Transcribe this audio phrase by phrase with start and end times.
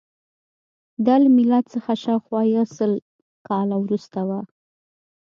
[1.05, 2.91] دا له میلاد څخه شاوخوا یو سل
[3.47, 4.39] کاله وروسته وه